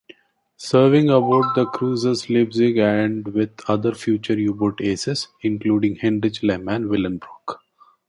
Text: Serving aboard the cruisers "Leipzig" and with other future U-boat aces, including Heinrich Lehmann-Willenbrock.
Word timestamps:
Serving 0.57 1.11
aboard 1.11 1.45
the 1.53 1.63
cruisers 1.67 2.27
"Leipzig" 2.27 2.75
and 2.79 3.23
with 3.35 3.51
other 3.69 3.93
future 3.93 4.33
U-boat 4.35 4.81
aces, 4.81 5.27
including 5.43 5.97
Heinrich 5.97 6.41
Lehmann-Willenbrock. 6.41 7.59